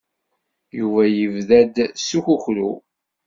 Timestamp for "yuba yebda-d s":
0.77-2.07